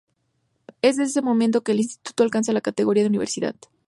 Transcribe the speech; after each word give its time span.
Es 0.81 0.97
desde 0.97 1.03
ese 1.11 1.21
momento 1.21 1.61
que 1.61 1.73
el 1.73 1.77
Instituto 1.79 2.23
alcanza 2.23 2.51
la 2.53 2.61
categoría 2.61 3.03
de 3.03 3.09
universidad. 3.09 3.55